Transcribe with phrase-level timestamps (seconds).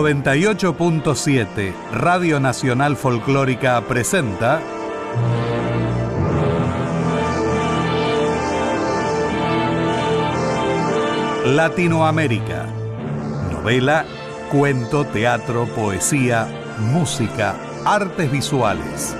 [0.00, 4.58] 98.7 Radio Nacional Folclórica presenta
[11.44, 12.64] Latinoamérica.
[13.52, 14.06] Novela,
[14.50, 16.48] cuento, teatro, poesía,
[16.78, 19.14] música, artes visuales.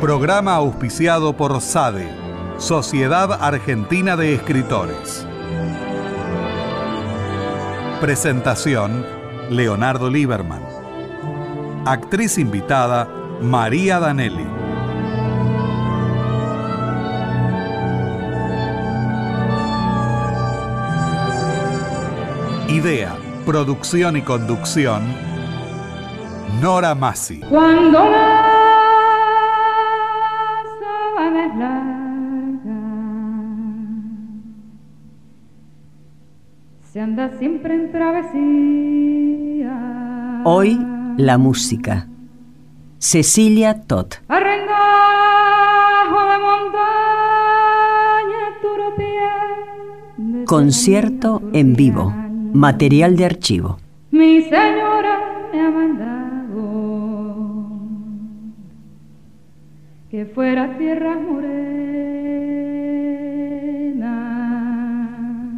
[0.00, 2.25] Programa auspiciado por SADE,
[2.58, 5.26] Sociedad Argentina de Escritores.
[8.00, 9.04] Presentación,
[9.50, 10.62] Leonardo Lieberman.
[11.84, 13.08] Actriz invitada,
[13.42, 14.46] María Danelli.
[22.68, 25.02] Idea, producción y conducción,
[26.62, 27.40] Nora Massi.
[27.50, 28.02] Cuando
[37.18, 39.72] anda siempre en travesía.
[40.44, 40.78] Hoy,
[41.16, 42.08] la música.
[42.98, 44.08] Cecilia Todd.
[44.28, 44.76] Arrendajo
[46.30, 46.82] de montaña,
[50.28, 52.12] de Concierto en vivo.
[52.52, 53.78] Material de archivo.
[54.10, 56.60] Mi señora me ha mandado
[60.10, 61.56] que fuera tierra morena.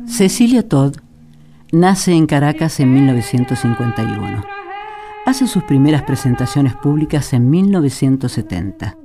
[0.06, 1.07] Cecilia Todd
[1.72, 4.44] nace en Caracas en 1951.
[5.26, 8.96] Hace sus primeras presentaciones públicas en 1970.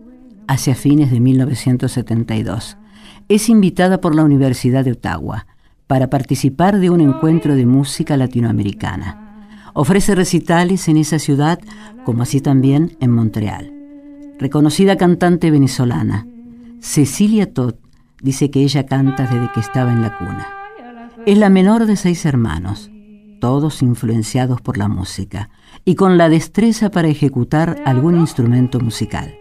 [0.48, 2.78] Hacia fines de 1972.
[3.30, 5.48] Es invitada por la Universidad de Ottawa
[5.88, 9.48] para participar de un encuentro de música latinoamericana.
[9.74, 11.60] Ofrece recitales en esa ciudad
[12.06, 13.74] como así también en Montreal.
[14.40, 16.28] Reconocida cantante venezolana,
[16.80, 17.76] Cecilia Todd
[18.22, 20.48] dice que ella canta desde que estaba en la cuna.
[21.26, 22.92] Es la menor de seis hermanos,
[23.40, 25.50] todos influenciados por la música
[25.86, 29.34] y con la destreza para ejecutar algún instrumento musical.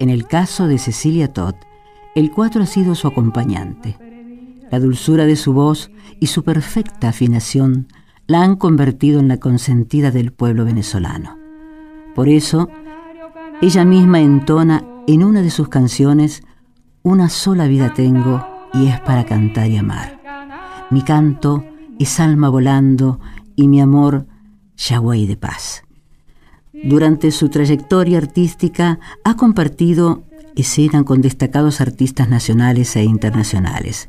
[0.00, 1.56] En el caso de Cecilia Todd,
[2.14, 3.98] el cuatro ha sido su acompañante.
[4.70, 7.88] La dulzura de su voz y su perfecta afinación
[8.26, 11.36] la han convertido en la consentida del pueblo venezolano.
[12.14, 12.70] Por eso,
[13.60, 16.42] ella misma entona en una de sus canciones
[17.02, 18.42] Una sola vida tengo
[18.72, 20.13] y es para cantar y amar.
[20.90, 21.64] Mi canto
[21.98, 23.20] es alma volando
[23.56, 24.26] y mi amor
[24.76, 25.84] Yahweh de paz.
[26.72, 30.24] Durante su trayectoria artística ha compartido
[30.56, 34.08] escena con destacados artistas nacionales e internacionales,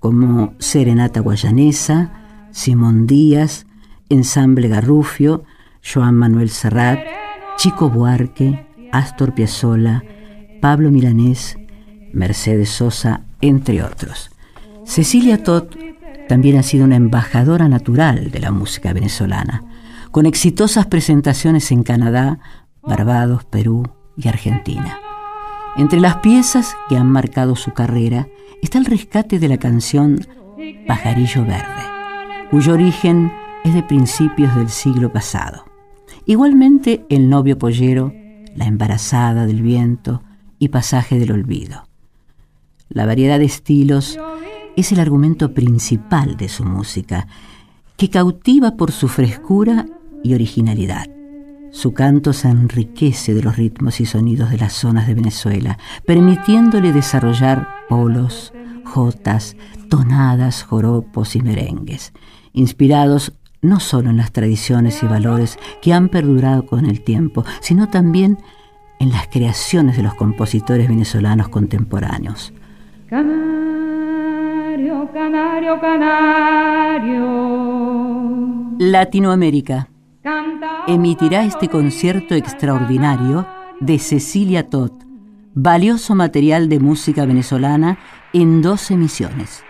[0.00, 3.66] como Serenata Guayanesa, Simón Díaz,
[4.08, 5.44] Ensamble Garrufio,
[5.82, 7.00] Joan Manuel Serrat,
[7.56, 10.02] Chico Buarque, Astor Piazzolla,
[10.60, 11.56] Pablo Milanés,
[12.12, 14.30] Mercedes Sosa, entre otros.
[14.84, 15.85] Cecilia Todd
[16.28, 19.64] también ha sido una embajadora natural de la música venezolana,
[20.10, 22.38] con exitosas presentaciones en Canadá,
[22.82, 24.98] Barbados, Perú y Argentina.
[25.76, 28.28] Entre las piezas que han marcado su carrera
[28.62, 30.26] está el rescate de la canción
[30.86, 31.82] Pajarillo Verde,
[32.50, 33.32] cuyo origen
[33.64, 35.64] es de principios del siglo pasado.
[36.24, 38.12] Igualmente El novio pollero,
[38.54, 40.22] La embarazada del viento
[40.58, 41.86] y Pasaje del olvido.
[42.88, 44.18] La variedad de estilos
[44.76, 47.26] es el argumento principal de su música,
[47.96, 49.86] que cautiva por su frescura
[50.22, 51.06] y originalidad.
[51.72, 56.92] Su canto se enriquece de los ritmos y sonidos de las zonas de Venezuela, permitiéndole
[56.92, 58.52] desarrollar polos,
[58.84, 59.56] jotas,
[59.88, 62.12] tonadas, joropos y merengues,
[62.52, 63.32] inspirados
[63.62, 68.38] no solo en las tradiciones y valores que han perdurado con el tiempo, sino también
[68.98, 72.52] en las creaciones de los compositores venezolanos contemporáneos.
[75.12, 77.26] Canario, canario.
[78.78, 79.88] Latinoamérica
[80.86, 83.46] emitirá este concierto extraordinario
[83.80, 84.92] de Cecilia Todd,
[85.54, 87.98] valioso material de música venezolana
[88.32, 89.64] en dos emisiones.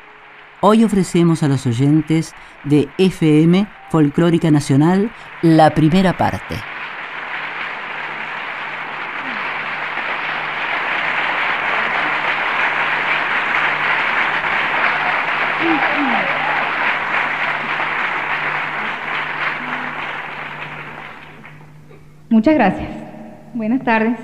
[0.61, 2.35] Hoy ofrecemos a los oyentes
[2.65, 5.11] de FM Folclórica Nacional
[5.43, 6.57] la primera parte.
[22.37, 22.91] Muchas gracias.
[23.55, 24.19] Buenas tardes.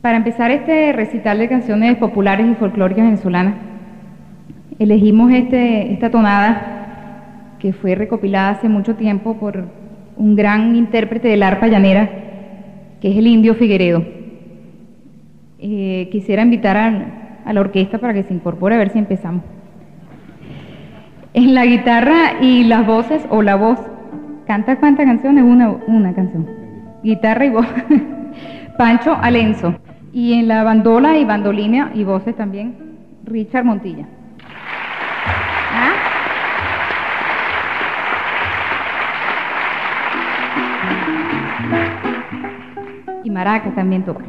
[0.00, 3.56] Para empezar este recital de canciones populares y folclóricas venezolanas,
[4.78, 9.66] elegimos este, esta tonada que fue recopilada hace mucho tiempo por
[10.16, 12.08] un gran intérprete del arpa llanera,
[13.02, 14.02] que es el indio Figueredo.
[15.58, 16.78] Eh, quisiera invitar
[17.44, 19.42] a la orquesta para que se incorpore a ver si empezamos.
[21.34, 23.78] En la guitarra y las voces o la voz,
[24.48, 25.44] ¿canta cuántas canciones?
[25.44, 26.48] Una, una canción.
[27.04, 27.66] Guitarra y voz.
[28.78, 29.74] Pancho Alenzo.
[30.12, 32.74] Y en la bandola y bandolina y voces también,
[33.24, 34.06] Richard Montilla.
[35.70, 35.92] ¿Ah?
[43.22, 44.24] Y Maraca también toca.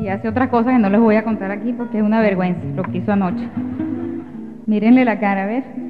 [0.00, 2.60] Y hace otras cosas que no les voy a contar aquí porque es una vergüenza
[2.76, 3.48] lo que hizo anoche.
[4.66, 5.87] Mírenle la cara, a ver.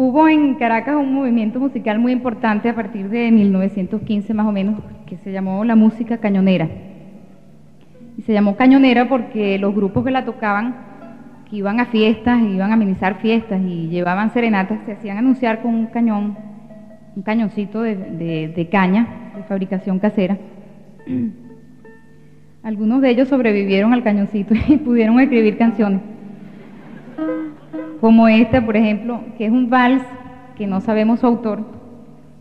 [0.00, 4.80] Hubo en Caracas un movimiento musical muy importante a partir de 1915 más o menos,
[5.06, 6.68] que se llamó la música cañonera.
[8.16, 10.76] Y se llamó cañonera porque los grupos que la tocaban,
[11.50, 15.74] que iban a fiestas, iban a amenizar fiestas y llevaban serenatas, se hacían anunciar con
[15.74, 16.38] un cañón,
[17.16, 17.96] un cañoncito de,
[18.54, 20.38] de caña, de fabricación casera.
[22.62, 26.02] Algunos de ellos sobrevivieron al cañoncito y pudieron escribir canciones.
[28.00, 30.02] Como esta, por ejemplo, que es un vals
[30.56, 31.60] que no sabemos su autor.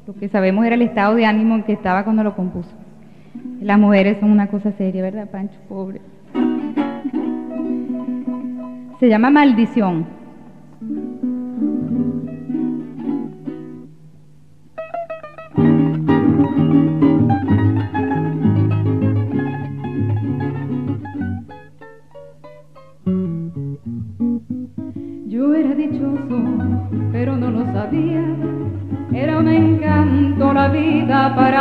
[0.06, 2.69] Lo que sabemos era el estado de ánimo en que estaba cuando lo compuso.
[3.62, 5.57] Las mujeres son una cosa seria, ¿verdad, Pancho?
[5.68, 6.01] Pobre.
[9.00, 10.17] Se llama Maldición.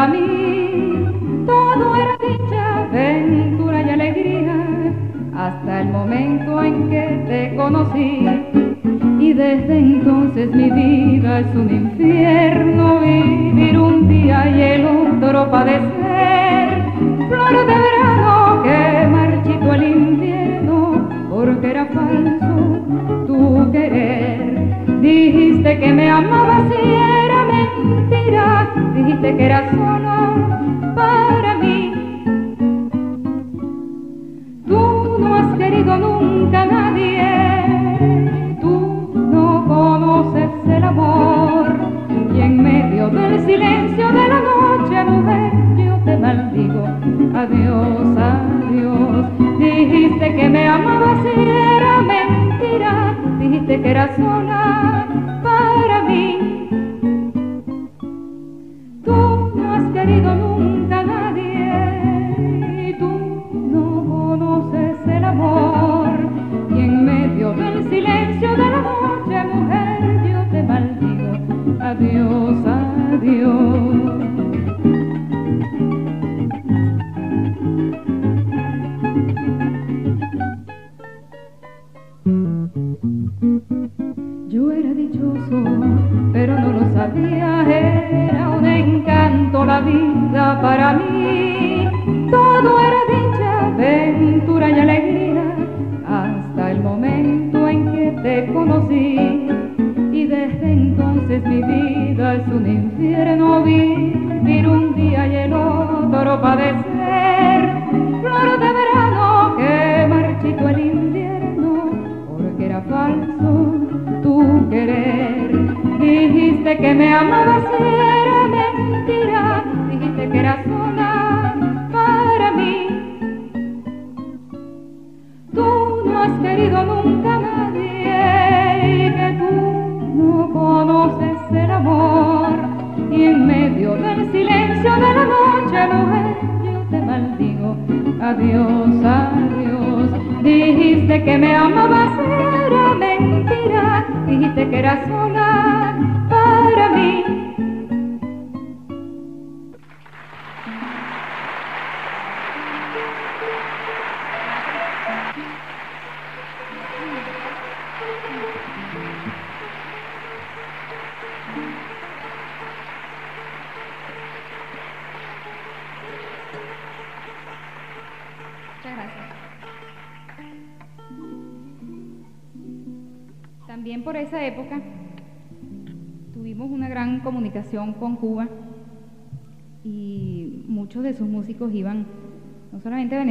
[0.07, 1.47] Para mí.
[1.47, 4.93] Todo era dicha, aventura y alegría,
[5.35, 8.16] hasta el momento en que te conocí.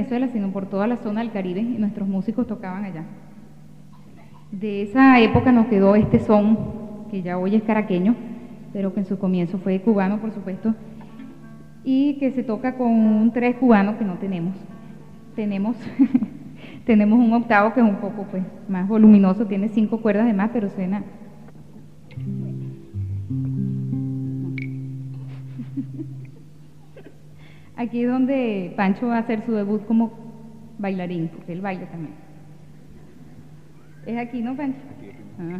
[0.05, 3.03] Venezuela, sino por toda la zona del Caribe y nuestros músicos tocaban allá.
[4.51, 6.57] De esa época nos quedó este son,
[7.09, 8.15] que ya hoy es caraqueño,
[8.71, 10.75] pero que en su comienzo fue cubano, por supuesto,
[11.83, 14.53] y que se toca con un tres cubano que no tenemos.
[15.35, 15.75] Tenemos,
[16.85, 20.51] tenemos un octavo que es un poco pues, más voluminoso, tiene cinco cuerdas de más,
[20.53, 21.01] pero suena
[27.77, 30.13] Aquí es donde Pancho va a hacer su debut como
[30.77, 32.13] bailarín, porque él baila también.
[34.05, 34.79] Es aquí, ¿no, Pancho?
[35.39, 35.60] Ah.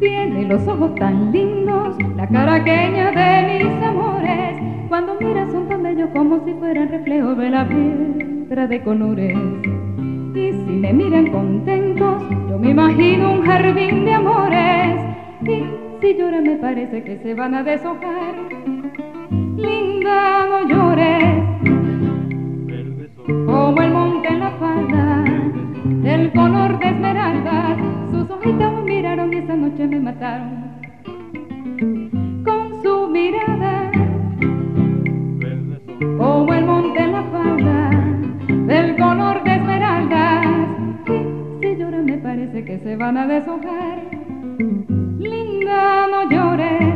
[0.00, 4.58] Tiene los ojos tan lindos, la caraqueña de mis amores,
[4.90, 5.59] cuando mira son
[6.08, 9.36] como si fueran reflejos de la piedra de colores.
[10.34, 15.00] Y si me miran contentos, yo me imagino un jardín de amores.
[15.42, 15.64] Y
[16.00, 18.34] si lloran me parece que se van a deshojar.
[19.56, 21.24] Linda, no llores,
[23.46, 25.24] como el monte en la falda,
[25.84, 27.76] del color de esmeralda.
[28.10, 30.70] Sus ojitos me miraron y esa noche me mataron.
[32.44, 33.79] Con su mirada
[36.00, 37.90] como el monte la falda
[38.48, 40.46] del color de esmeraldas.
[41.06, 43.98] Y si lloran me parece que se van a deshojar.
[45.18, 46.89] Linda, no llores.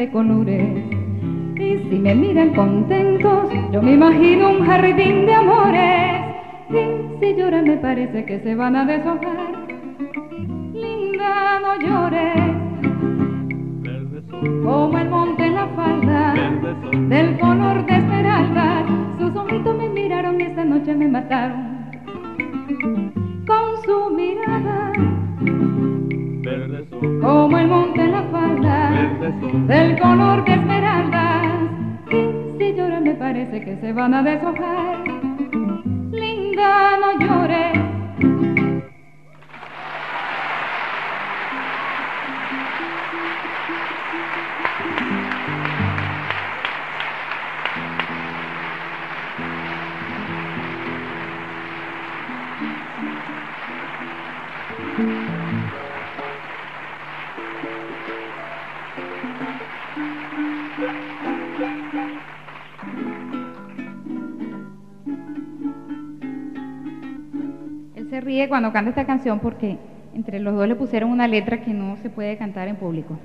[0.00, 0.66] De colores.
[1.56, 6.22] Y si me miran contentos, yo me imagino un jardín de amores.
[6.70, 9.68] Y si lloran me parece que se van a deshojar.
[10.72, 12.42] Linda, no llores,
[14.64, 16.34] como el monte en la falda
[17.12, 18.86] del color de esmeralda.
[19.18, 21.69] Sus ojitos me miraron y esta noche me mataron
[68.50, 69.78] cuando canta esta canción porque
[70.14, 73.16] entre los dos le pusieron una letra que no se puede cantar en público.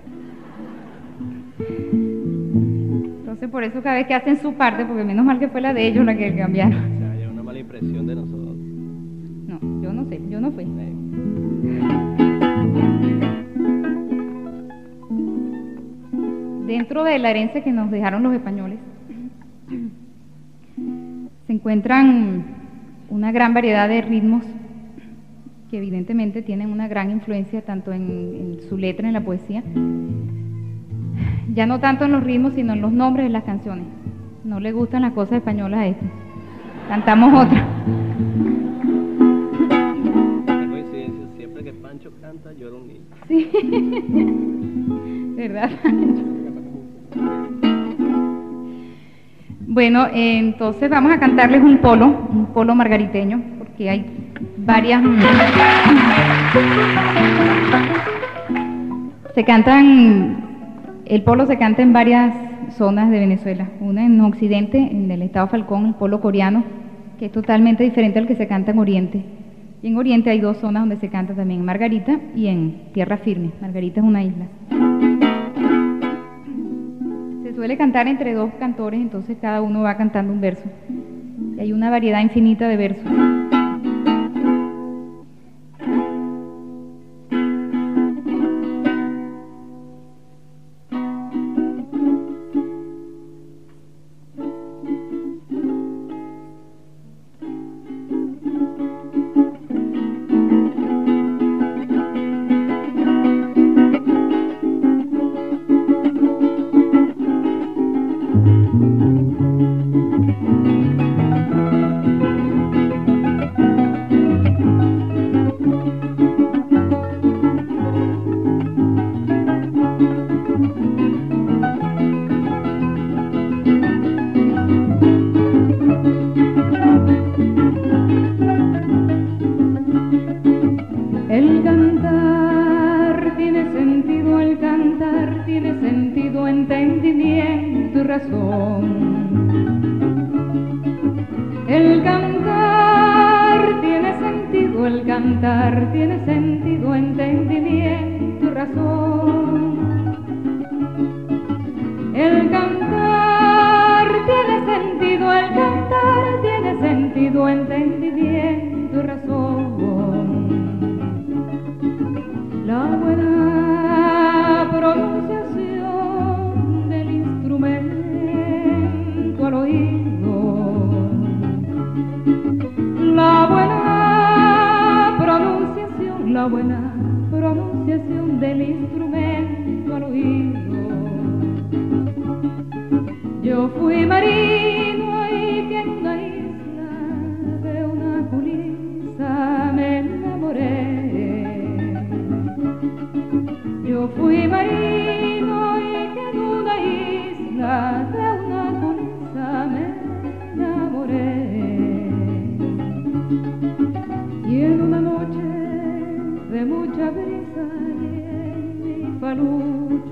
[3.19, 5.73] Entonces por eso cada vez que hacen su parte, porque menos mal que fue la
[5.73, 6.73] de ellos la que cambiaron.
[6.73, 8.55] O sea, hay una mala impresión de nosotros.
[8.55, 10.65] No, yo no sé, yo no fui.
[16.67, 18.79] Dentro de la herencia que nos dejaron los españoles,
[21.47, 22.43] se encuentran
[23.09, 24.43] una gran variedad de ritmos
[25.69, 29.63] que evidentemente tienen una gran influencia tanto en, en su letra, en la poesía,
[31.53, 33.85] ya no tanto en los ritmos, sino en los nombres de las canciones.
[34.43, 36.05] No le gustan las cosas españolas a este.
[36.87, 37.65] Cantamos otra.
[40.45, 43.01] Qué coincidencia, siempre que Pancho canta, llora un niño.
[43.27, 43.49] Sí.
[45.35, 45.71] ¿Verdad?
[49.67, 54.05] Bueno, eh, entonces vamos a cantarles un polo, un polo margariteño, porque hay
[54.65, 55.03] varias...
[59.33, 60.43] Se cantan,
[61.05, 62.33] el polo se canta en varias
[62.77, 63.69] zonas de Venezuela.
[63.79, 66.63] Una en Occidente, en el estado Falcón, el polo coreano,
[67.19, 69.23] que es totalmente diferente al que se canta en Oriente.
[69.81, 73.17] Y en Oriente hay dos zonas donde se canta también, en Margarita y en Tierra
[73.17, 73.51] Firme.
[73.61, 74.45] Margarita es una isla.
[77.43, 80.65] Se suele cantar entre dos cantores, entonces cada uno va cantando un verso.
[81.57, 83.11] Y hay una variedad infinita de versos.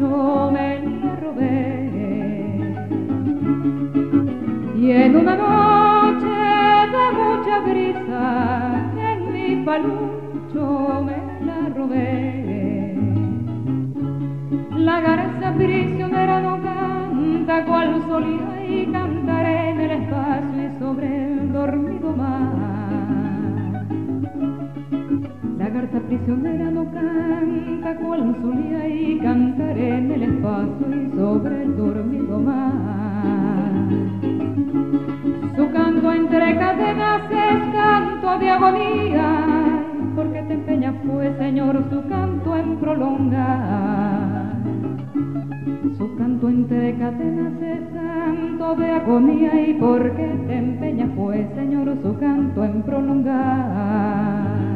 [0.04, 1.54] Falucho me la robé.
[4.76, 6.28] Y en una noche
[6.94, 8.24] de mucha brisa
[8.98, 12.96] en mi palucho me la robé.
[14.76, 21.54] La garza prisionera no canta cual solía y cantaré en el espacio y sobre el
[21.54, 22.33] dormido mar.
[25.93, 32.39] La prisionera no canta cual solía y cantaré en el espacio y sobre el dormido
[32.39, 33.71] mar.
[35.56, 39.84] Su canto entre cadenas es canto de agonía,
[40.15, 44.56] porque te empeña fue, Señor, su canto en prolongar.
[45.95, 52.17] Su canto entre cadenas es canto de agonía y porque te empeña fue, Señor, su
[52.17, 54.73] canto en prolongar.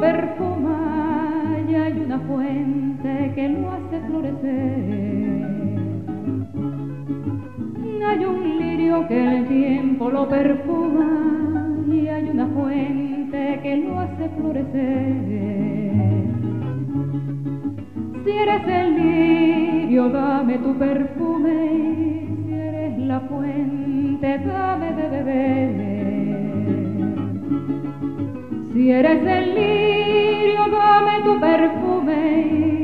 [0.00, 5.17] Perfuma y hay una fuente que lo hace florecer.
[8.08, 14.30] Hay un lirio que el tiempo lo perfuma y hay una fuente que lo hace
[14.30, 15.12] florecer.
[18.24, 26.28] Si eres el lirio, dame tu perfume, si eres la fuente, dame de beber.
[28.72, 32.77] Si eres el lirio, dame tu perfume,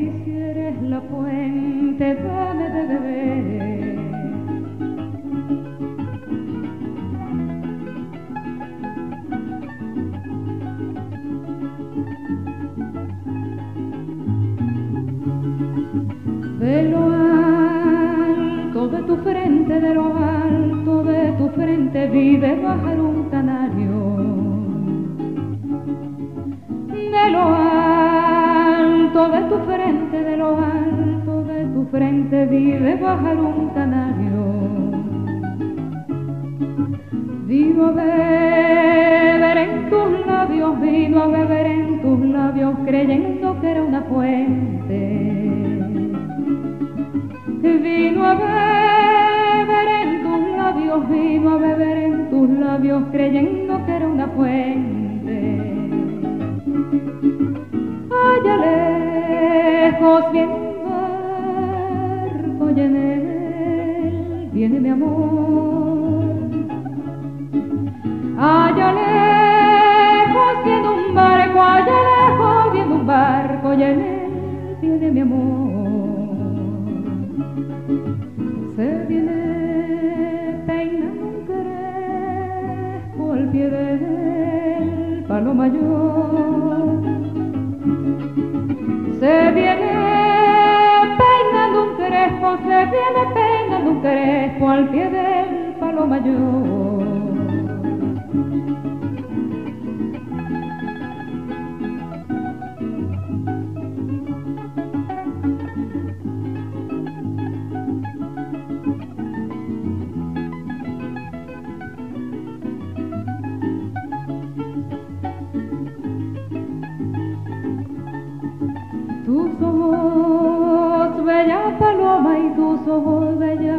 [19.15, 23.97] tu frente, de lo alto de tu frente, vive bajar un canario.
[26.89, 33.69] De lo alto de tu frente, de lo alto de tu frente, vive bajar un
[33.71, 34.45] canario.
[37.47, 43.83] Vino a beber en tus labios, vino a beber en tus labios, creyendo que era
[43.83, 45.01] una fuente.
[47.63, 48.84] Vino a beber
[51.09, 55.61] vino a beber en tus labios, creyendo que era una fuente.
[58.11, 60.64] Allá lejos viene
[83.55, 87.01] pie del palo mayor.
[89.21, 89.91] Se viene
[91.21, 97.05] peinando un crespo, se viene peinando un crespo al pie del palo mayor.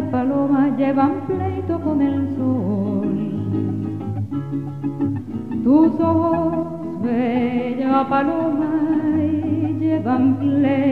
[0.06, 3.08] Ojos, bella paloma, llevan pleito con el sol.
[5.64, 8.66] Tus ojos, bella paloma,
[9.80, 10.85] llevan pleito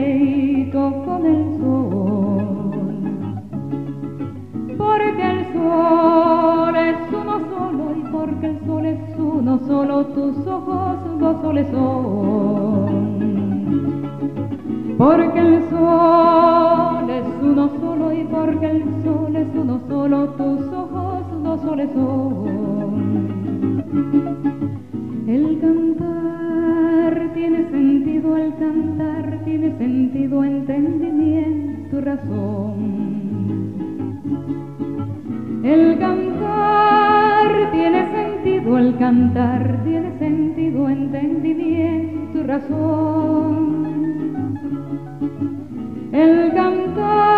[46.14, 47.33] El cantar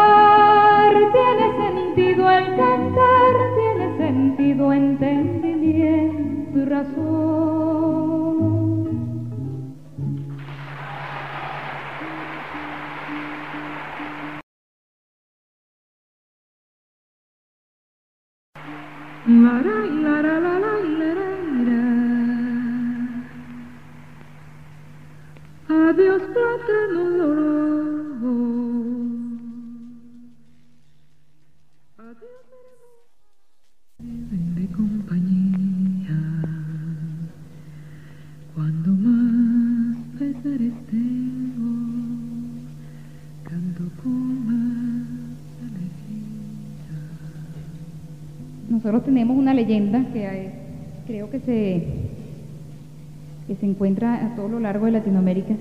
[54.60, 55.54] largo de Latinoamérica,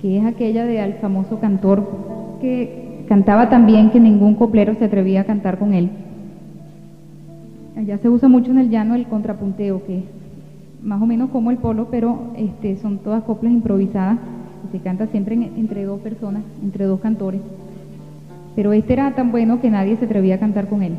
[0.00, 1.86] que es aquella de al famoso cantor
[2.40, 5.90] que cantaba tan bien que ningún coplero se atrevía a cantar con él.
[7.76, 10.04] Allá se usa mucho en el llano el contrapunteo, que es
[10.82, 14.18] más o menos como el polo, pero este, son todas coplas improvisadas
[14.68, 17.40] y se canta siempre en- entre dos personas, entre dos cantores.
[18.56, 20.92] Pero este era tan bueno que nadie se atrevía a cantar con él.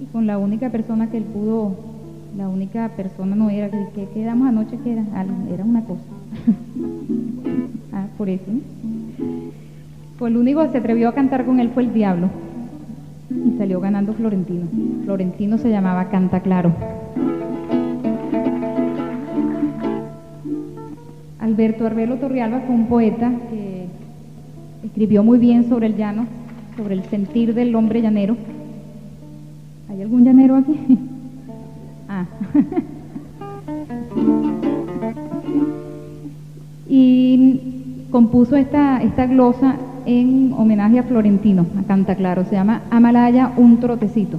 [0.00, 1.74] Y con la única persona que él pudo,
[2.36, 5.04] la única persona no era, que que quedamos anoche que era,
[5.52, 6.00] era una cosa.
[8.20, 8.44] Por eso.
[10.18, 12.28] Pues el único que se atrevió a cantar con él fue el diablo.
[13.30, 14.66] Y salió ganando Florentino.
[15.04, 16.70] Florentino se llamaba Canta Claro.
[21.38, 23.86] Alberto Arbelo Torrialba fue un poeta que
[24.84, 26.26] escribió muy bien sobre el llano,
[26.76, 28.36] sobre el sentir del hombre llanero.
[29.88, 30.76] ¿Hay algún llanero aquí?
[32.12, 32.26] Ah.
[36.88, 37.79] y
[38.10, 42.44] compuso esta, esta glosa en homenaje a Florentino, a Canta Claro.
[42.44, 44.38] Se llama Amalaya, un trotecito.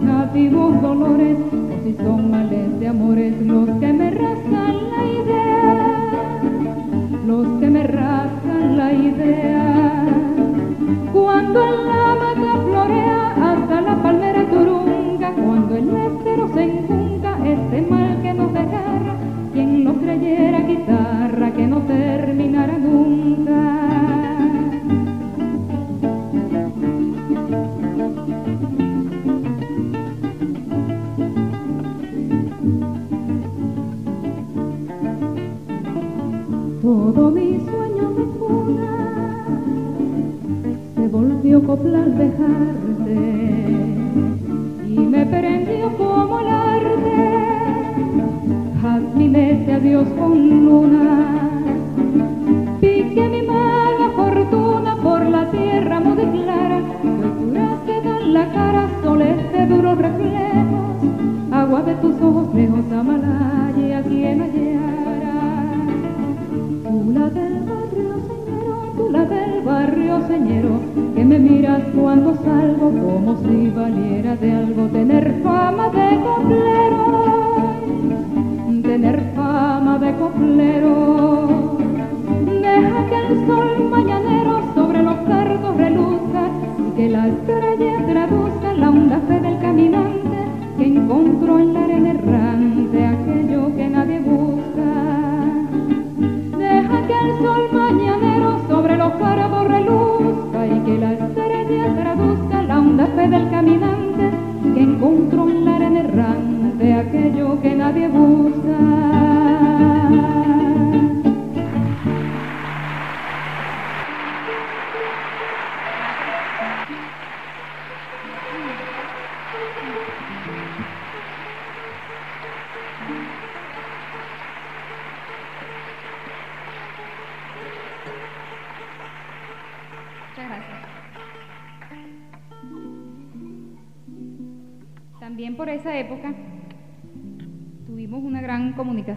[0.00, 6.10] Nativos dolores, o si son males de amores los que me rasgan la idea,
[7.26, 10.04] los que me rasgan la idea.
[11.12, 14.31] Cuando la mata florea hasta la palmera
[41.72, 43.14] volvió copla al dejarte
[44.88, 47.38] y me prendió como el arte.
[48.82, 51.21] Jazmines de adiós con luna,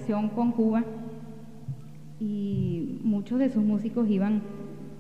[0.06, 0.84] comunicación con Cuba
[2.20, 4.42] y muchos de sus músicos iban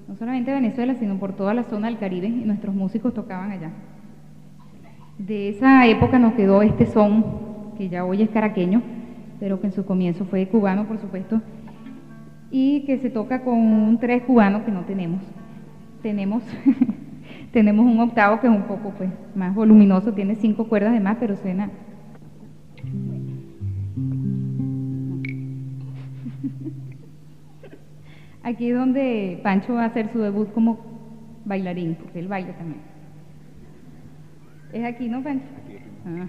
[0.07, 3.51] no solamente a Venezuela, sino por toda la zona del Caribe y nuestros músicos tocaban
[3.51, 3.71] allá.
[5.17, 7.25] De esa época nos quedó este son,
[7.77, 8.81] que ya hoy es caraqueño,
[9.39, 11.41] pero que en su comienzo fue cubano, por supuesto,
[12.51, 15.21] y que se toca con un tres cubano que no tenemos.
[16.03, 16.43] Tenemos,
[17.51, 21.17] tenemos un octavo que es un poco pues, más voluminoso, tiene cinco cuerdas de más,
[21.19, 21.69] pero suena.
[28.45, 30.77] Aquí es donde Pancho va a hacer su debut como
[31.45, 32.79] bailarín, porque él baila también.
[34.71, 35.47] Es aquí, ¿no, Pancho?
[36.05, 36.27] Ah.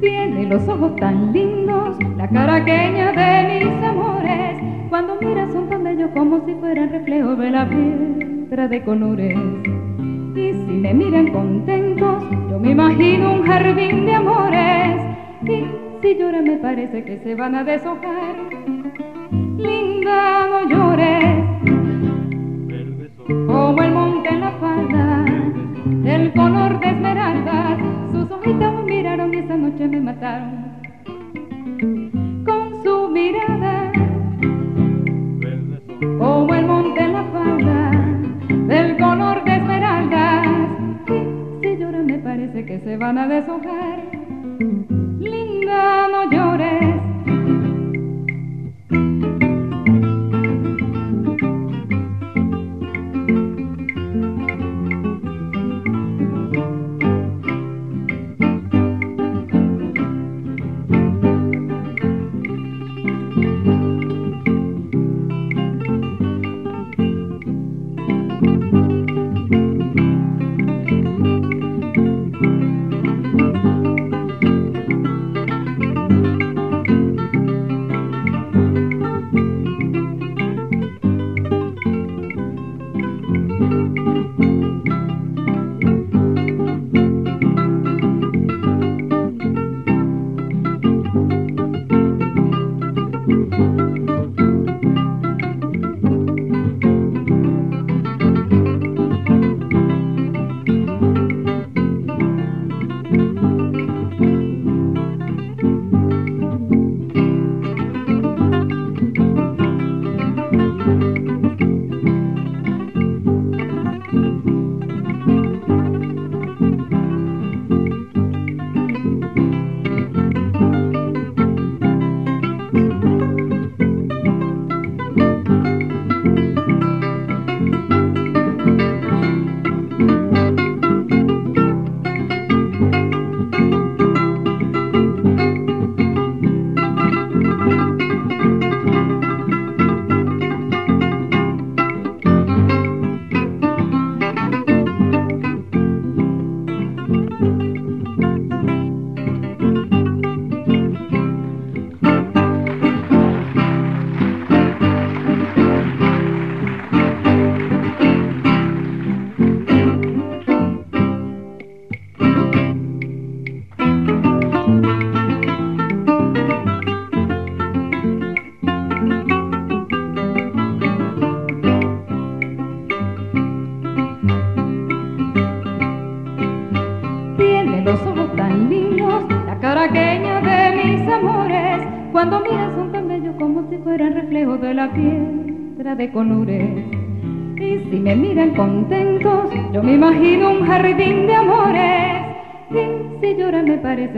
[0.00, 4.73] Tiene los ojos tan lindos, la caraqueña de mis amores.
[6.14, 9.36] Como si fueran reflejos de la piedra de colores.
[10.36, 14.96] Y si me miran contentos, yo me imagino un jardín de amores.
[15.42, 15.64] Y
[16.00, 18.36] si lloran me parece que se van a deshojar.
[19.58, 21.44] Linda, no llores,
[23.46, 25.24] como el monte en la falda,
[26.02, 27.76] del color de esmeralda.
[28.12, 30.64] Sus ojitos me miraron y esa noche me mataron.
[32.44, 33.83] Con su mirada,
[36.00, 37.90] como el monte en la falda,
[38.66, 40.46] del color de esmeraldas.
[41.08, 44.02] Y si lloran me parece que se van a deshojar.
[45.18, 47.13] Linda, no llores.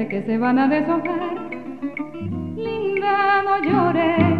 [0.08, 1.50] Que se van a deshojar.
[2.56, 4.38] Linda, no llores,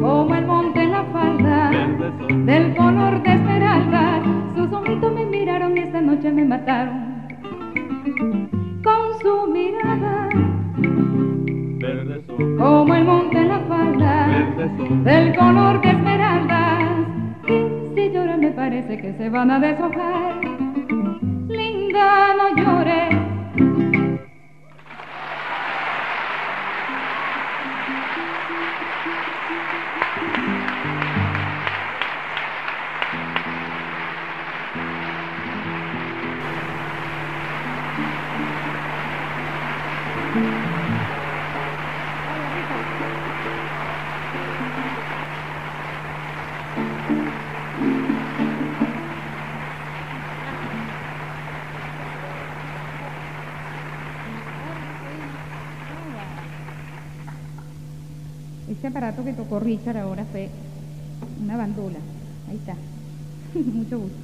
[0.00, 1.70] como el monte en la falda,
[2.46, 4.22] del color de esmeraldas.
[4.54, 7.10] Sus ojitos me miraron y esta noche me mataron.
[8.82, 10.28] Con su mirada,
[12.58, 14.26] como el monte en la falda,
[15.04, 16.82] del color de esmeraldas.
[17.46, 20.40] Y si lloran me parece que se van a deshojar.
[21.48, 23.29] Linda, no llores.
[59.00, 60.50] Ese aparato que tocó Richard ahora fue
[61.42, 61.96] una bandola.
[62.50, 62.74] Ahí está.
[63.74, 64.18] Mucho gusto.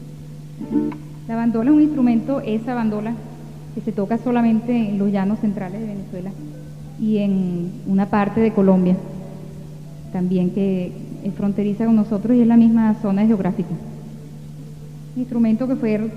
[1.27, 3.14] La bandola es un instrumento, esa bandola,
[3.74, 6.31] que se toca solamente en los llanos centrales de Venezuela
[7.01, 8.97] y en una parte de Colombia,
[10.12, 10.93] también que
[11.24, 13.70] es fronteriza con nosotros y es la misma zona geográfica.
[15.14, 16.11] Un instrumento que fue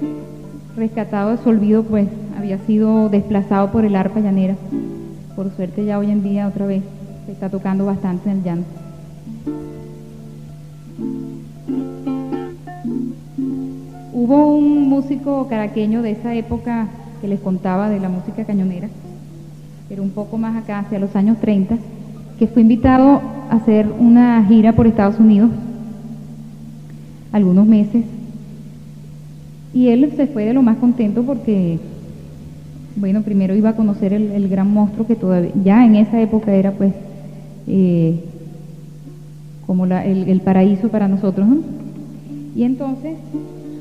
[0.75, 4.57] rescatado de su olvido, pues había sido desplazado por el arpa llanera.
[5.37, 6.83] Por suerte ya hoy en día otra vez
[7.29, 8.63] se está tocando bastante en el llano.
[14.11, 16.87] Hubo un músico caraqueño de esa época
[17.21, 18.89] que les contaba de la música cañonera,
[19.87, 21.77] pero un poco más acá, hacia los años 30,
[22.39, 23.21] que fue invitado
[23.51, 25.51] a hacer una gira por Estados Unidos
[27.31, 28.05] algunos meses.
[29.71, 31.77] Y él se fue de lo más contento porque,
[32.95, 36.71] bueno, primero iba a conocer el gran monstruo que todavía, ya en esa época era
[36.71, 36.91] pues
[37.69, 38.19] eh,
[39.65, 41.47] como la, el, paraíso para nosotros.
[41.47, 41.57] ¿no?
[42.55, 43.15] Y entonces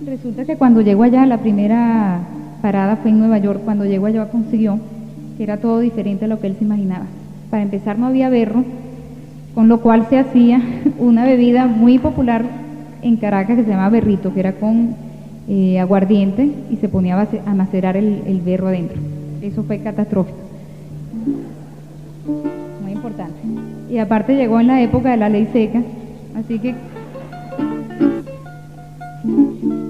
[0.07, 2.21] resulta que cuando llegó allá, la primera
[2.63, 4.79] parada fue en Nueva York, cuando llegó allá consiguió
[5.39, 7.07] que era todo diferente a lo que él se imaginaba.
[7.49, 8.65] Para empezar no había berro,
[9.55, 10.61] con lo cual se hacía
[10.99, 12.45] una bebida muy popular
[13.03, 14.97] en Caracas que se llama berrito, que era con
[15.49, 18.99] eh, aguardiente y se ponía a macerar el, el berro adentro.
[19.41, 20.37] Eso fue catastrófico.
[23.91, 25.83] Y aparte llegó en la época de la ley seca,
[26.37, 26.75] así que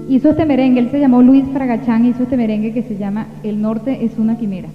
[0.07, 3.61] hizo este merengue, él se llamó Luis Fragachán, hizo este merengue que se llama El
[3.61, 4.69] norte es una quimera.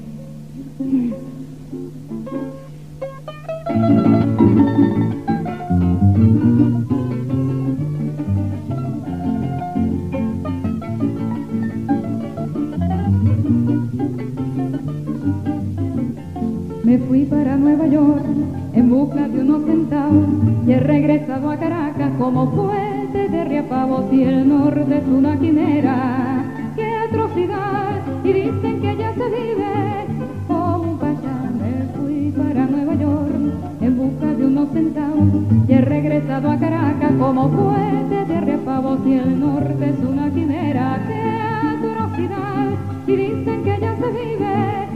[16.94, 18.24] Me fui para Nueva York
[18.72, 20.28] en busca de unos centavos
[20.64, 26.44] y he regresado a Caracas como fuente de riapavos y el norte es una quimera.
[26.76, 28.00] ¡Qué atrocidad!
[28.22, 30.06] Y dicen que allá se vive
[30.46, 31.50] como un payá.
[31.58, 33.34] Me fui para Nueva York
[33.80, 35.28] en busca de unos centavos
[35.66, 41.02] y he regresado a Caracas como fuente de riapavos y el norte es una quimera.
[41.08, 42.68] ¡Qué atrocidad!
[43.08, 44.93] Y dicen que allá se vive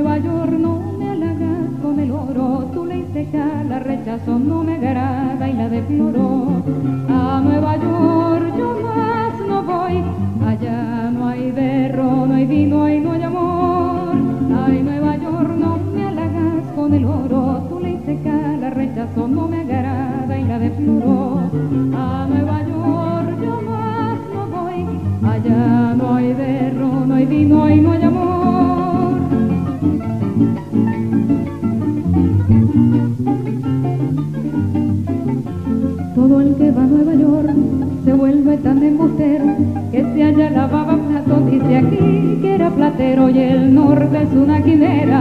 [0.00, 4.76] Nueva York, no me halagas con el oro, tu ley seca la rechazo, no me
[4.76, 6.37] agrada y la deploro.
[40.28, 45.20] Halla lavaba plato, dice aquí que era platero y el norte es una quimera.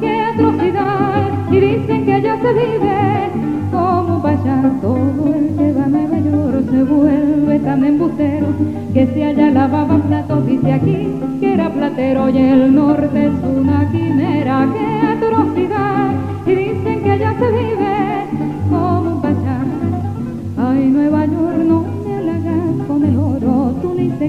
[0.00, 1.28] ¡Qué atrocidad!
[1.50, 3.30] Y dicen que allá se vive
[3.70, 4.72] como allá.
[4.80, 8.46] Todo el que va a Nueva York se vuelve tan embustero
[8.94, 11.08] que se halla lavaba plato, dice aquí
[11.40, 14.66] que era platero y el norte es una quimera.
[14.72, 16.10] ¡Qué atrocidad!
[16.46, 17.91] Y dicen que allá se vive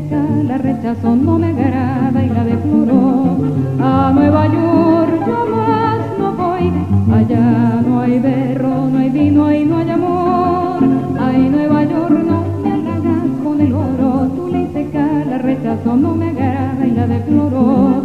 [0.02, 3.38] la rechazo, no me agrada y la deploro.
[3.80, 6.72] A Nueva York yo más no voy,
[7.14, 10.84] allá no hay berro, no hay vino y no hay amor.
[11.20, 16.16] Ay, Nueva York, no me halagas con el oro, tú ni seca, la rechazo, no
[16.16, 18.02] me agrada y la deploro.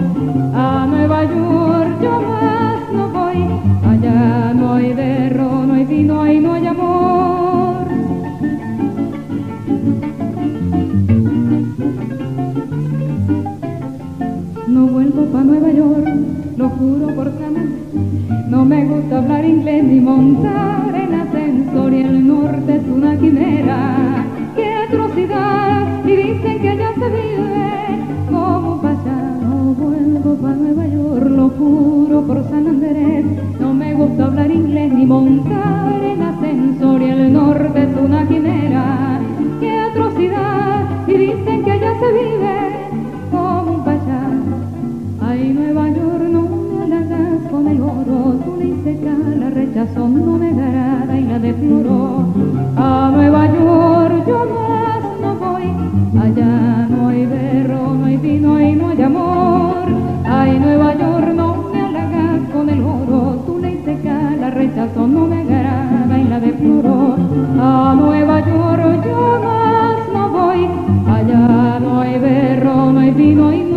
[0.55, 2.48] A Nueva York yo más
[14.69, 16.07] No vuelvo pa' Nueva York,
[16.59, 18.51] lo juro por San Andrés.
[18.51, 24.27] No me gusta hablar inglés ni montar en ascensor y el norte es una quimera.
[24.55, 26.05] ¡Qué atrocidad!
[26.05, 27.71] Y dicen que allá se vive
[28.31, 29.39] como pa' allá.
[29.41, 33.25] No vuelvo pa' Nueva York, lo juro por San Andrés.
[33.59, 39.21] No me gusta hablar inglés ni montar en ascensor y el norte es una quimera.
[39.61, 40.85] ¡Qué atrocidad!
[41.07, 42.68] Y dicen que allá se vive
[48.09, 52.25] tú ni seca, la rechazo, no me agrada y la deploro.
[52.77, 55.69] A Nueva York yo más no voy,
[56.25, 59.85] allá no hay berro, no hay vino y no hay amor.
[60.25, 65.27] Ay, Nueva York, no me halagas con el oro, tú ni seca, la rechazo, no
[65.27, 67.17] me agrada y la deploro.
[67.61, 70.67] A Nueva York yo más no voy,
[71.07, 73.68] allá no hay berro, no hay vino y no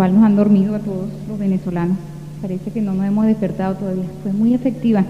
[0.00, 1.98] cual nos han dormido a todos los venezolanos.
[2.40, 4.06] Parece que no nos hemos despertado todavía.
[4.22, 5.04] Fue muy efectiva.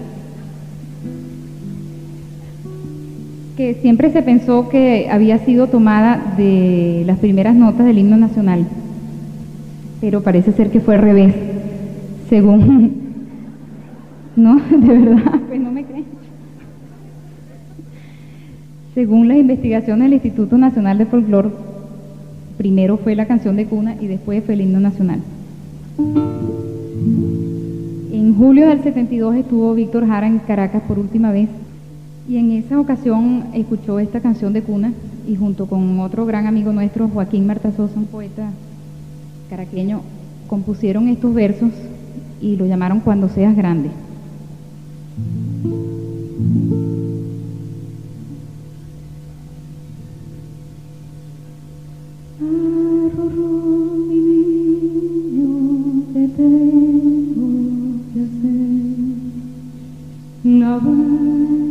[3.55, 8.67] Que siempre se pensó que había sido tomada de las primeras notas del himno nacional,
[10.01, 11.35] pero parece ser que fue al revés,
[12.29, 12.99] según...
[14.35, 16.05] No, de verdad, pues no me creen.
[18.93, 21.49] Según las investigaciones del Instituto Nacional de Folclore,
[22.61, 25.19] primero fue la canción de cuna y después fue el himno nacional.
[28.13, 31.49] En julio del 72 estuvo Víctor Jara en Caracas por última vez
[32.29, 34.93] y en esa ocasión escuchó esta canción de cuna
[35.27, 38.51] y junto con otro gran amigo nuestro, Joaquín Martazosa, un poeta
[39.49, 40.01] caraqueño,
[40.45, 41.71] compusieron estos versos
[42.39, 43.89] y lo llamaron Cuando seas grande.
[60.73, 61.70] Oh.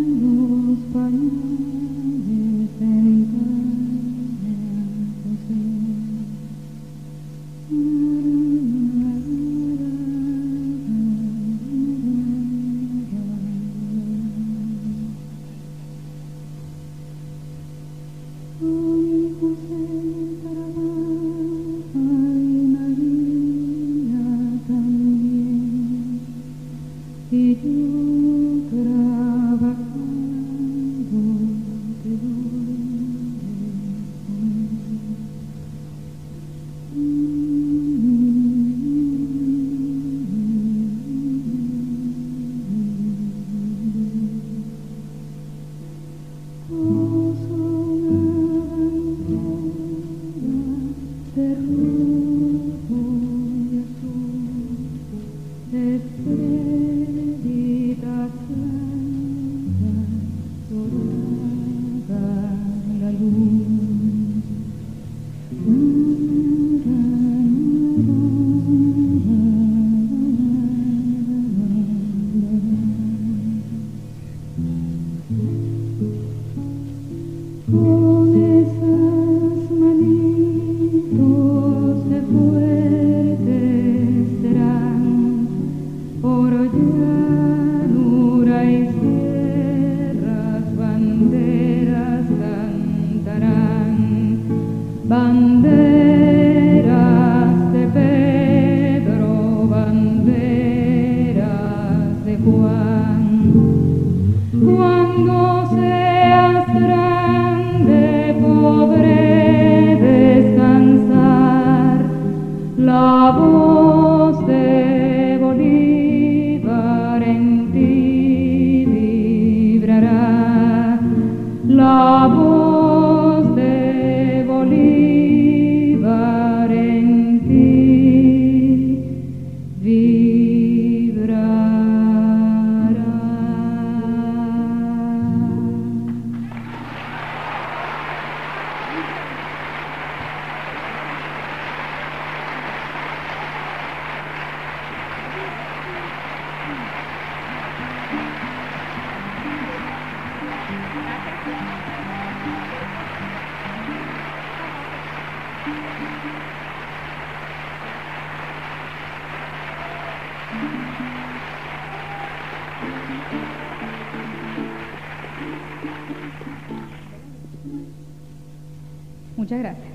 [169.50, 169.88] Muchas gracias.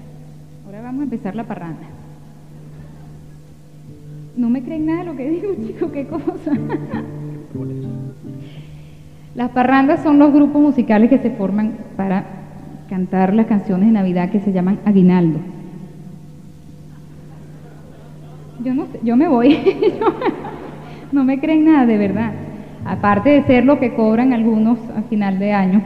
[0.65, 1.87] Ahora vamos a empezar la parranda.
[4.35, 6.51] No me creen nada de lo que digo, chicos, qué cosa.
[9.33, 12.25] Las parrandas son los grupos musicales que se forman para
[12.89, 15.39] cantar las canciones de Navidad que se llaman Aguinaldo.
[18.61, 19.57] Yo no sé, yo me voy.
[21.13, 22.33] no me creen nada, de verdad.
[22.83, 25.81] Aparte de ser lo que cobran algunos a final de año,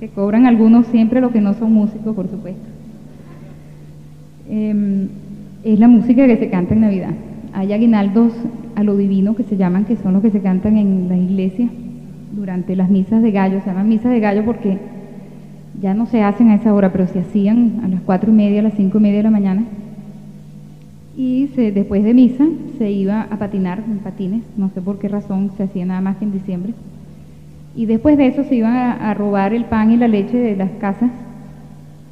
[0.00, 2.62] que cobran algunos siempre lo que no son músicos, por supuesto.
[4.48, 5.08] Em,
[5.64, 7.14] es la música que se canta en Navidad.
[7.52, 8.32] Hay aguinaldos
[8.74, 11.70] a lo divino que se llaman, que son los que se cantan en las iglesias
[12.32, 13.60] durante las misas de gallo.
[13.60, 14.78] Se llaman misas de gallo porque
[15.80, 18.60] ya no se hacen a esa hora, pero se hacían a las cuatro y media,
[18.60, 19.64] a las cinco y media de la mañana.
[21.16, 22.44] Y se, después de misa
[22.76, 26.18] se iba a patinar en patines, no sé por qué razón se hacía nada más
[26.18, 26.74] que en diciembre.
[27.76, 30.70] Y después de eso se iban a, robar el pan y la leche de las
[30.80, 31.10] casas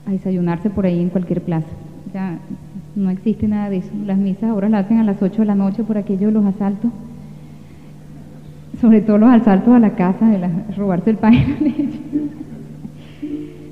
[0.06, 1.66] a desayunarse por ahí en cualquier plaza.
[2.12, 2.38] Ya
[2.94, 3.90] no existe nada de eso.
[4.04, 6.44] Las misas ahora las hacen a las 8 de la noche por aquello de los
[6.44, 6.90] asaltos.
[8.78, 10.46] Sobre todo los asaltos a la casa, de
[10.76, 12.00] robarse el pan y la leche.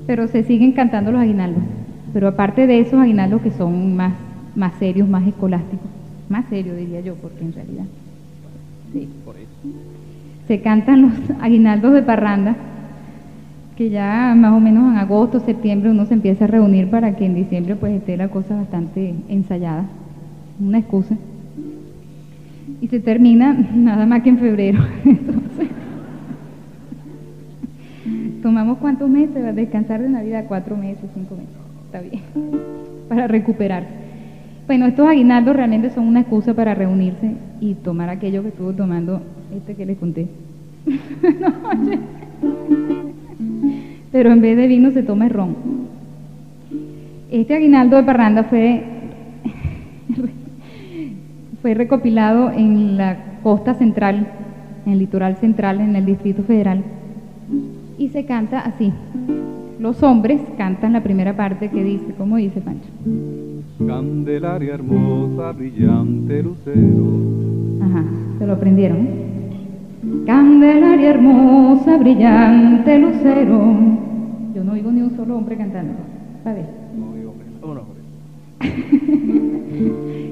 [0.07, 1.63] Pero se siguen cantando los aguinaldos.
[2.11, 4.13] Pero aparte de esos aguinaldos que son más,
[4.55, 5.87] más serios, más escolásticos.
[6.27, 7.85] Más serios diría yo, porque en realidad.
[8.91, 9.07] Sí.
[9.23, 10.02] Por eso.
[10.47, 12.55] Se cantan los aguinaldos de parranda,
[13.77, 17.25] que ya más o menos en agosto, septiembre uno se empieza a reunir para que
[17.25, 19.85] en diciembre pues esté la cosa bastante ensayada.
[20.59, 21.15] Una excusa.
[22.81, 24.79] Y se termina nada más que en febrero.
[25.05, 25.69] Entonces,
[28.41, 31.55] tomamos cuántos meses, descansar de Navidad, cuatro meses, cinco meses.
[31.85, 32.21] Está bien.
[33.07, 34.02] Para recuperar.
[34.65, 39.21] Bueno, estos aguinaldos realmente son una excusa para reunirse y tomar aquello que estuvo tomando
[39.55, 40.27] este que les conté.
[44.11, 45.55] Pero en vez de vino se toma el ron.
[47.29, 48.83] Este aguinaldo de parranda fue,
[51.61, 54.27] fue recopilado en la costa central,
[54.85, 56.83] en el litoral central, en el Distrito Federal.
[57.97, 58.93] Y se canta así.
[59.79, 62.87] Los hombres cantan la primera parte que dice, ¿cómo dice Pancho?
[63.79, 67.05] Candelaria hermosa, brillante lucero.
[67.81, 68.03] Ajá,
[68.37, 68.97] se lo aprendieron.
[68.97, 69.23] ¿eh?
[70.25, 73.75] Candelaria hermosa, brillante lucero.
[74.53, 75.93] Yo no oigo ni un solo hombre cantando.
[76.45, 76.65] A ver.
[76.95, 78.03] No, digo, vámonos, hombre.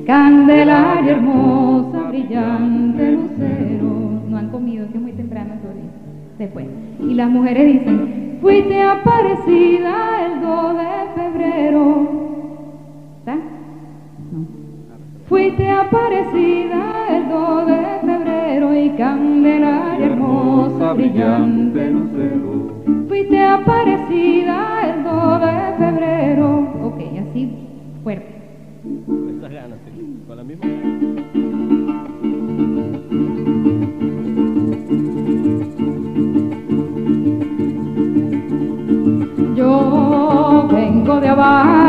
[0.05, 4.21] Candelaria hermosa, brillante lucero.
[4.29, 5.89] No han comido, es que es muy temprano todavía.
[6.37, 6.67] Después.
[7.01, 12.40] Y las mujeres dicen, fuiste aparecida el 2 de febrero.
[13.21, 13.35] ¿Está?
[13.35, 13.41] No.
[15.29, 22.83] Fuiste aparecida el 2 de febrero y Candelaria hermosa, brillante lucero.
[23.07, 26.67] Fuiste aparecida el 2 de febrero.
[26.83, 26.99] Ok,
[27.29, 27.55] así
[28.03, 28.25] fuerte.
[29.05, 29.79] Con esas ganas.
[30.27, 30.65] Con la misma.
[39.55, 41.80] Yo vengo de abajo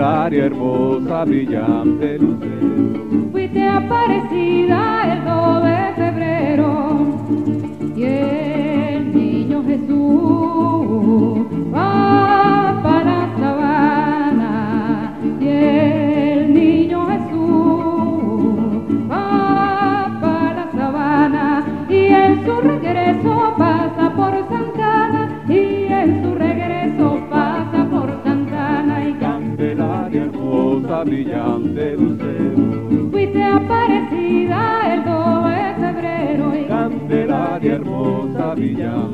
[0.00, 3.28] Hermosa, brillante lucero.
[3.32, 7.06] fuiste aparecida el 2 de febrero
[7.94, 10.00] y el niño Jesús
[31.04, 33.10] brillante lucero.
[33.10, 39.09] Fuiste aparecida el 2 de febrero y Candelaria hermosa, brillante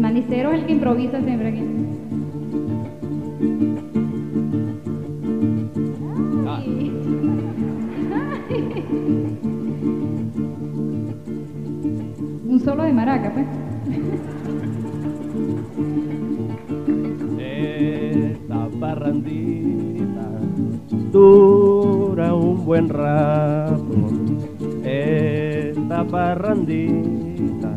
[0.00, 1.60] manicero es el que improvisa siempre aquí.
[12.48, 13.46] Un solo de maraca, pues.
[17.38, 20.28] Esta parrandita
[21.12, 23.94] dura un buen rato.
[24.84, 27.76] Esta parrandita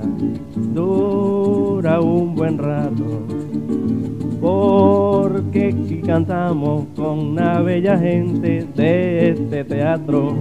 [0.73, 3.27] dura un buen rato.
[4.39, 10.35] Porque aquí cantamos con una bella gente de este teatro.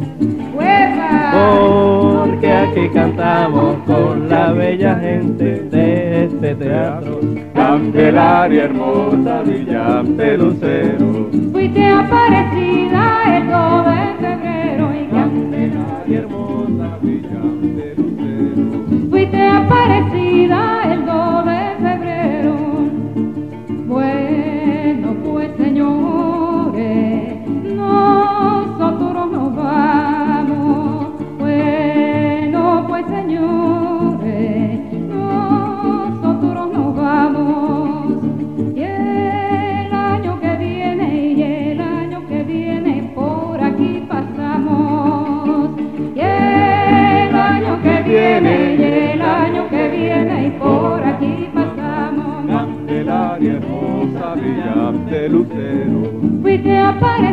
[0.56, 1.32] ¡Hueva!
[1.32, 7.20] Porque aquí cantamos con la bella gente de este teatro.
[7.54, 11.28] Candelaria hermosa, brillante lucero.
[11.52, 16.18] Fuiste aparecida el 2 de febrero y Candelaria candelaria.
[16.18, 19.10] hermosa, brillante lucero.
[19.10, 20.81] Fuiste aparecida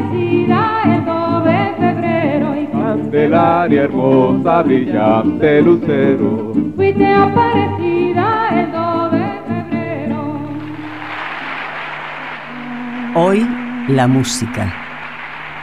[0.10, 6.53] aparecida el 2 de febrero y Candelaria hermosa, brillante lucero.
[6.76, 10.20] fuiste aparecida el 2 de febrero.
[13.16, 13.47] Hoy,
[13.88, 14.74] la música.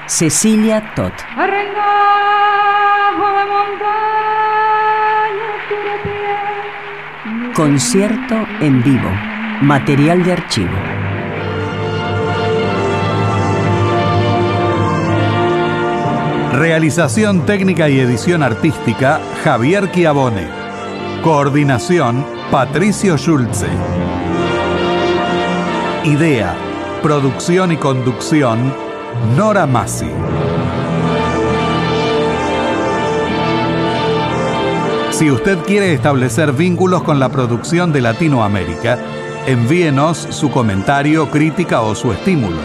[0.07, 1.13] Cecilia Tot.
[1.37, 5.51] Arrengajo de montaña,
[6.05, 7.53] pie.
[7.55, 9.11] Concierto en vivo.
[9.63, 10.96] Material de archivo.
[16.57, 20.49] Realización técnica y edición artística, Javier Chiavone.
[21.23, 23.69] Coordinación, Patricio Schulze.
[26.05, 26.57] Idea,
[27.03, 28.73] producción y conducción,
[29.37, 30.09] Nora Massi.
[35.11, 38.99] Si usted quiere establecer vínculos con la producción de Latinoamérica,
[39.47, 42.63] envíenos su comentario, crítica o su estímulo.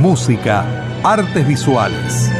[0.00, 0.64] música,
[1.02, 2.30] artes visuales.